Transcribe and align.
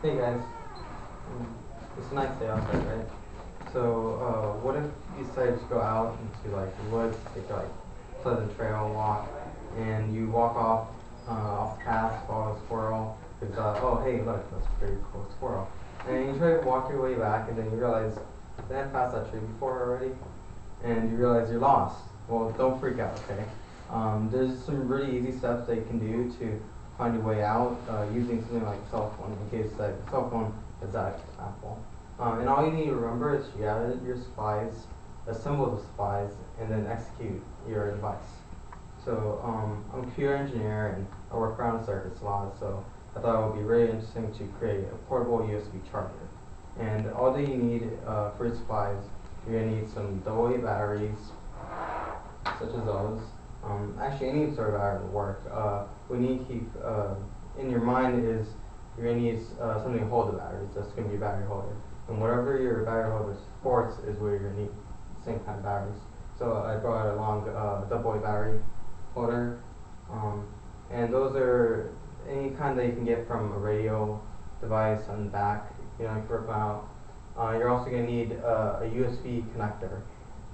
Hey 0.00 0.16
guys, 0.16 0.40
Mm, 1.28 1.46
it's 1.98 2.12
a 2.12 2.14
nice 2.14 2.30
day 2.38 2.46
outside, 2.48 2.86
right? 2.86 3.06
So, 3.72 4.14
uh, 4.22 4.60
what 4.62 4.76
if 4.76 4.84
you 5.18 5.24
decided 5.26 5.58
to 5.58 5.64
go 5.64 5.80
out 5.80 6.16
into 6.22 6.56
like 6.56 6.70
the 6.84 6.90
woods, 6.90 7.16
take 7.34 7.50
like 7.50 7.66
pleasant 8.22 8.56
trail 8.56 8.92
walk, 8.94 9.28
and 9.76 10.14
you 10.14 10.28
walk 10.28 10.54
off, 10.54 10.88
uh, 11.26 11.32
off 11.32 11.78
the 11.78 11.84
path, 11.84 12.26
follow 12.28 12.54
a 12.54 12.58
squirrel, 12.64 13.18
because, 13.40 13.58
uh, 13.58 13.80
oh 13.82 14.00
hey, 14.04 14.22
look, 14.22 14.48
that's 14.52 14.66
a 14.66 14.78
pretty 14.78 14.98
cool 15.12 15.26
squirrel. 15.36 15.68
And 16.06 16.32
you 16.32 16.38
try 16.38 16.54
to 16.54 16.60
walk 16.60 16.88
your 16.90 17.02
way 17.02 17.16
back, 17.16 17.48
and 17.48 17.58
then 17.58 17.64
you 17.64 17.76
realize, 17.76 18.14
did 18.68 18.76
I 18.76 18.84
pass 18.86 19.14
that 19.14 19.28
tree 19.32 19.40
before 19.40 19.82
already? 19.82 20.14
And 20.84 21.10
you 21.10 21.16
realize 21.16 21.50
you're 21.50 21.58
lost. 21.58 22.04
Well, 22.28 22.54
don't 22.56 22.78
freak 22.78 23.00
out, 23.00 23.18
okay? 23.28 23.44
Um, 23.90 24.28
there's 24.30 24.62
some 24.64 24.86
really 24.86 25.18
easy 25.18 25.36
steps 25.36 25.66
that 25.66 25.74
you 25.74 25.84
can 25.90 25.98
do 25.98 26.32
to 26.38 26.62
find 26.98 27.14
your 27.14 27.22
way 27.22 27.44
out 27.44 27.78
uh, 27.88 28.04
using 28.12 28.42
something 28.42 28.66
like 28.66 28.78
a 28.78 28.90
cell 28.90 29.14
phone 29.16 29.38
in 29.40 29.62
case 29.62 29.72
that 29.78 29.94
cell 30.10 30.28
phone 30.28 30.52
is 30.82 30.92
that 30.92 31.20
example. 31.30 31.80
Um, 32.18 32.40
and 32.40 32.48
all 32.48 32.66
you 32.66 32.72
need 32.72 32.86
to 32.86 32.96
remember 32.96 33.38
is 33.38 33.46
you 33.54 33.62
gather 33.62 33.96
your 34.04 34.16
supplies, 34.16 34.72
assemble 35.28 35.76
the 35.76 35.80
supplies, 35.82 36.30
and 36.60 36.68
then 36.68 36.86
execute 36.88 37.40
your 37.68 37.92
device. 37.92 38.18
So 39.04 39.40
um, 39.44 39.84
I'm 39.92 40.00
a 40.00 40.02
computer 40.02 40.34
engineer 40.34 40.88
and 40.88 41.06
I 41.32 41.36
work 41.36 41.58
around 41.58 41.86
circuits 41.86 42.20
a 42.20 42.24
lot, 42.24 42.58
so 42.58 42.84
I 43.14 43.20
thought 43.20 43.42
it 43.42 43.46
would 43.46 43.60
be 43.60 43.64
really 43.64 43.90
interesting 43.90 44.34
to 44.34 44.44
create 44.58 44.84
a 44.92 44.96
portable 45.08 45.38
USB 45.38 45.80
charger. 45.90 46.12
And 46.80 47.08
all 47.12 47.32
that 47.32 47.42
you 47.42 47.56
need 47.56 47.90
uh, 48.06 48.30
for 48.32 48.50
supplies, 48.50 48.98
you're 49.46 49.60
gonna 49.60 49.72
need 49.72 49.88
some 49.88 50.20
AA 50.26 50.56
batteries, 50.56 51.18
such 52.58 52.70
as 52.70 52.84
those. 52.84 53.20
Um, 53.68 53.98
actually, 54.00 54.30
any 54.30 54.54
sort 54.54 54.74
of 54.74 54.80
battery 54.80 55.04
will 55.04 55.12
work. 55.12 55.42
Uh, 55.50 55.84
what 56.08 56.20
you 56.20 56.28
need 56.28 56.38
to 56.38 56.44
keep 56.44 56.68
uh, 56.82 57.14
in 57.58 57.70
your 57.70 57.80
mind 57.80 58.24
is 58.24 58.46
you're 58.96 59.06
going 59.06 59.18
to 59.18 59.22
need 59.22 59.40
uh, 59.60 59.82
something 59.82 60.00
to 60.00 60.08
hold 60.08 60.32
the 60.32 60.38
batteries. 60.38 60.70
That's 60.74 60.90
going 60.92 61.04
to 61.04 61.10
be 61.10 61.16
a 61.16 61.20
battery 61.20 61.46
holder. 61.46 61.76
And 62.08 62.20
whatever 62.20 62.58
your 62.58 62.84
battery 62.84 63.10
holder 63.10 63.36
supports 63.56 63.98
is 64.06 64.18
where 64.18 64.32
you're 64.32 64.50
going 64.50 64.54
to 64.54 64.60
need 64.62 64.70
same 65.24 65.40
kind 65.40 65.58
of 65.58 65.64
batteries. 65.64 66.00
So 66.38 66.56
I 66.56 66.76
brought 66.76 67.14
along 67.14 67.48
uh, 67.48 67.84
a 67.84 67.86
double 67.90 68.14
A 68.14 68.18
battery 68.18 68.58
holder. 69.12 69.58
Um, 70.10 70.46
and 70.90 71.12
those 71.12 71.36
are 71.36 71.92
any 72.28 72.50
kind 72.50 72.78
that 72.78 72.86
you 72.86 72.92
can 72.92 73.04
get 73.04 73.26
from 73.26 73.52
a 73.52 73.58
radio 73.58 74.20
device 74.60 75.02
on 75.08 75.26
the 75.26 75.30
back. 75.30 75.72
You 75.98 76.06
know, 76.06 76.14
you 76.14 76.22
can 76.22 76.28
rip 76.28 76.46
them 76.46 76.54
out. 76.54 76.88
Uh, 77.36 77.56
you're 77.58 77.68
also 77.68 77.90
going 77.90 78.06
to 78.06 78.10
need 78.12 78.32
uh, 78.40 78.80
a 78.80 78.88
USB 78.88 79.44
connector 79.52 80.00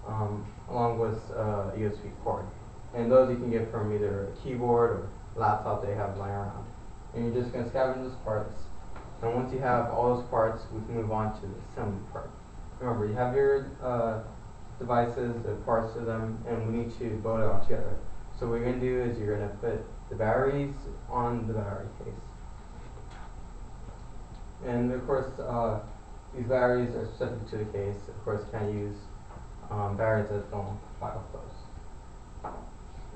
um, 0.07 0.45
along 0.69 0.99
with 0.99 1.19
uh, 1.31 1.71
a 1.73 1.77
USB 1.77 2.11
cord. 2.25 2.45
And 2.95 3.11
those 3.11 3.31
you 3.31 3.37
can 3.37 3.51
get 3.51 3.71
from 3.71 3.95
either 3.95 4.29
a 4.29 4.43
keyboard 4.43 4.91
or 4.91 5.09
laptop 5.37 5.85
they 5.85 5.95
have 5.95 6.17
lying 6.17 6.33
around. 6.33 6.67
And 7.15 7.27
you're 7.27 7.43
just 7.43 7.53
going 7.53 7.65
to 7.65 7.71
scavenge 7.71 8.03
those 8.03 8.15
parts. 8.25 8.63
And 9.23 9.35
once 9.35 9.53
you 9.53 9.59
have 9.61 9.91
all 9.91 10.17
those 10.17 10.27
parts, 10.27 10.65
we 10.73 10.81
can 10.87 10.97
move 10.97 11.11
on 11.11 11.35
to 11.41 11.47
the 11.47 11.55
assembly 11.73 12.01
part. 12.13 12.31
Remember, 12.81 13.07
you 13.07 13.15
have 13.15 13.35
your 13.35 13.71
uh, 13.83 14.21
devices, 14.79 15.43
the 15.43 15.55
parts 15.65 15.95
to 15.95 16.01
them, 16.01 16.39
and 16.49 16.67
we 16.67 16.79
need 16.79 16.99
to 16.99 17.11
build 17.23 17.41
it 17.41 17.45
all 17.45 17.61
together. 17.61 17.97
So 18.39 18.47
what 18.47 18.57
you're 18.57 18.65
going 18.65 18.81
to 18.81 18.87
do 18.87 19.03
is 19.03 19.19
you're 19.19 19.37
going 19.37 19.49
to 19.49 19.57
put 19.57 19.85
the 20.11 20.17
batteries 20.17 20.75
on 21.09 21.47
the 21.47 21.55
battery 21.55 21.87
case. 22.05 22.15
And 24.67 24.93
of 24.93 25.07
course, 25.07 25.39
uh, 25.39 25.81
these 26.35 26.47
batteries 26.47 26.95
are 26.95 27.07
specific 27.07 27.49
to 27.51 27.57
the 27.59 27.65
case. 27.67 27.97
Of 28.09 28.25
course, 28.25 28.43
you 28.45 28.59
can't 28.59 28.73
use 28.73 28.97
um, 29.71 29.97
batteries 29.97 30.29
that 30.31 30.51
don't 30.51 30.79
file 31.01 31.25
close. 31.31 32.63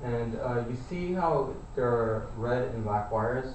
And 0.03 0.39
uh, 0.39 0.63
you 0.69 0.77
see 0.89 1.13
how 1.13 1.53
there 1.75 1.87
are 1.87 2.27
red 2.37 2.69
and 2.69 2.83
black 2.83 3.11
wires? 3.11 3.53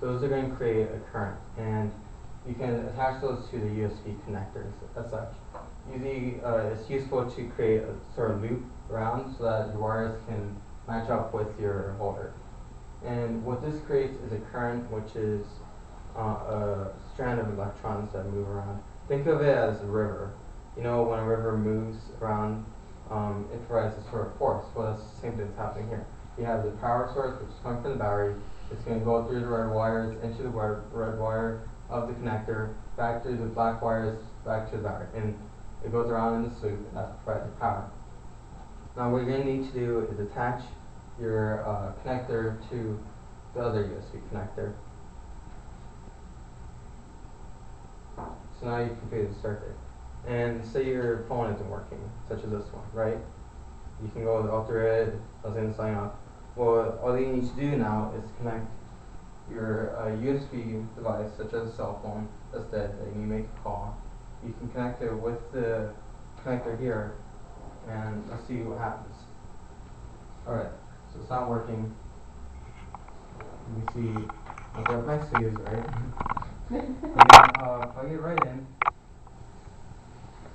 Those 0.00 0.22
are 0.22 0.28
going 0.28 0.50
to 0.50 0.56
create 0.56 0.88
a 0.88 1.00
current. 1.12 1.38
And 1.58 1.92
you 2.46 2.54
can 2.54 2.86
attach 2.86 3.20
those 3.20 3.48
to 3.50 3.58
the 3.58 3.66
USB 3.66 4.16
connectors 4.26 4.72
as 4.96 5.10
such. 5.10 5.28
Usually 5.92 6.40
uh, 6.44 6.70
it's 6.70 6.88
useful 6.88 7.28
to 7.30 7.48
create 7.50 7.82
a 7.82 7.94
sort 8.14 8.32
of 8.32 8.42
loop 8.42 8.64
around 8.90 9.34
so 9.36 9.44
that 9.44 9.68
your 9.68 9.78
wires 9.78 10.20
can 10.28 10.56
match 10.88 11.08
up 11.10 11.34
with 11.34 11.48
your 11.60 11.92
holder. 11.98 12.32
And 13.04 13.44
what 13.44 13.62
this 13.62 13.80
creates 13.84 14.14
is 14.22 14.32
a 14.32 14.38
current 14.52 14.90
which 14.90 15.16
is 15.16 15.44
uh, 16.16 16.20
a 16.20 16.92
strand 17.12 17.40
of 17.40 17.48
electrons 17.58 18.12
that 18.12 18.26
move 18.26 18.48
around. 18.48 18.80
Think 19.08 19.26
of 19.26 19.40
it 19.40 19.56
as 19.56 19.80
a 19.80 19.86
river. 19.86 20.32
You 20.76 20.84
know, 20.84 21.02
when 21.02 21.18
a 21.18 21.24
river 21.24 21.56
moves 21.56 21.98
around, 22.20 22.64
um, 23.12 23.46
it 23.52 23.60
provides 23.68 23.94
a 24.00 24.10
sort 24.10 24.26
of 24.28 24.38
force. 24.38 24.64
Well, 24.74 24.92
that's 24.92 25.04
the 25.04 25.20
same 25.20 25.36
thing 25.36 25.46
that's 25.46 25.58
happening 25.58 25.88
here. 25.88 26.06
You 26.38 26.44
have 26.44 26.64
the 26.64 26.70
power 26.80 27.10
source, 27.12 27.38
which 27.40 27.50
is 27.50 27.60
coming 27.62 27.82
from 27.82 27.92
the 27.92 27.98
battery. 27.98 28.34
It's 28.70 28.82
going 28.84 28.98
to 28.98 29.04
go 29.04 29.28
through 29.28 29.40
the 29.40 29.52
red 29.52 29.68
wires, 29.70 30.16
into 30.24 30.42
the 30.42 30.48
red 30.48 31.18
wire 31.18 31.68
of 31.90 32.08
the 32.08 32.14
connector, 32.14 32.72
back 32.96 33.22
through 33.22 33.36
the 33.36 33.44
black 33.52 33.82
wires, 33.82 34.18
back 34.46 34.70
to 34.70 34.78
the 34.78 34.82
battery. 34.82 35.08
And 35.14 35.36
it 35.84 35.92
goes 35.92 36.08
around 36.08 36.42
in 36.42 36.50
this 36.50 36.62
loop, 36.62 36.78
and 36.88 36.96
that's 36.96 37.12
providing 37.24 37.50
the 37.52 37.60
power. 37.60 37.90
Now, 38.96 39.10
what 39.10 39.18
you're 39.24 39.36
going 39.36 39.46
to 39.46 39.52
need 39.52 39.72
to 39.72 39.78
do 39.78 40.08
is 40.10 40.18
attach 40.18 40.62
your 41.20 41.68
uh, 41.68 41.92
connector 42.02 42.56
to 42.70 42.98
the 43.54 43.60
other 43.60 43.84
USB 43.84 44.22
connector. 44.32 44.72
So 48.16 48.66
now 48.66 48.78
you've 48.78 48.98
completed 49.00 49.34
the 49.34 49.42
circuit. 49.42 49.76
And 50.26 50.64
say 50.64 50.86
your 50.86 51.24
phone 51.28 51.52
isn't 51.52 51.68
working, 51.68 51.98
such 52.28 52.44
as 52.44 52.50
this 52.50 52.64
one, 52.72 52.84
right? 52.92 53.18
You 54.02 54.10
can 54.12 54.24
go 54.24 54.48
alter 54.48 54.86
it, 54.86 55.14
doesn't 55.42 55.76
sign 55.76 55.94
up. 55.94 56.20
Well, 56.54 56.98
all 57.02 57.18
you 57.18 57.26
need 57.26 57.48
to 57.48 57.56
do 57.60 57.76
now 57.76 58.12
is 58.16 58.24
connect 58.38 58.66
your 59.50 59.96
uh, 59.96 60.10
USB 60.10 60.86
device, 60.94 61.30
such 61.36 61.52
as 61.52 61.68
a 61.68 61.76
cell 61.76 62.00
phone, 62.02 62.28
that's 62.52 62.64
dead, 62.66 62.94
that 62.98 63.06
you 63.18 63.26
make 63.26 63.44
a 63.44 63.60
call. 63.62 63.96
You 64.46 64.54
can 64.58 64.68
connect 64.70 65.02
it 65.02 65.12
with 65.12 65.52
the 65.52 65.92
connector 66.44 66.78
here, 66.78 67.14
and 67.88 68.22
let's 68.30 68.46
see 68.46 68.56
what 68.62 68.78
happens. 68.78 69.14
Alright, 70.46 70.72
so 71.12 71.20
it's 71.20 71.30
not 71.30 71.48
working. 71.48 71.92
Let 73.76 73.96
me 73.96 74.14
see, 74.14 74.28
I've 74.74 74.84
got 74.84 75.06
my 75.06 75.18
sleeves, 75.30 75.56
right? 75.60 75.84
And 76.70 76.96
uh, 77.60 77.86
plug 77.88 78.10
it 78.10 78.18
right 78.18 78.46
in 78.46 78.66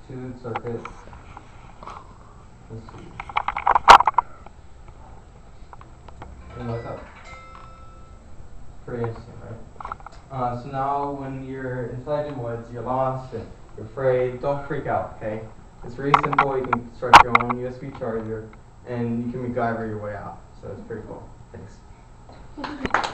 to 0.08 0.14
the 0.14 0.40
circuit. 0.42 0.80
Let's 2.70 2.86
see. 2.86 3.06
And 6.58 6.70
up? 6.70 7.04
Pretty 8.86 9.02
interesting, 9.02 9.34
right? 9.44 9.96
Uh, 10.32 10.62
so 10.62 10.70
now 10.70 11.10
when 11.10 11.46
you're 11.46 11.86
inside 11.88 12.30
the 12.30 12.38
woods, 12.38 12.66
you're 12.72 12.82
lost 12.82 13.34
and 13.34 13.46
you're 13.76 13.86
afraid, 13.86 14.40
don't 14.40 14.66
freak 14.66 14.86
out, 14.86 15.18
okay? 15.18 15.42
It's 15.84 15.98
really 15.98 16.14
simple. 16.22 16.56
You 16.56 16.64
can 16.64 16.96
start 16.96 17.14
your 17.22 17.38
own 17.42 17.50
USB 17.56 17.96
charger 17.98 18.48
and 18.86 19.26
you 19.26 19.32
can 19.32 19.54
MacGyver 19.54 19.86
your 19.88 19.98
way 19.98 20.14
out. 20.14 20.38
So 20.62 20.70
it's 20.72 20.80
pretty 20.86 21.02
cool. 21.06 21.28
Thanks. 21.52 23.04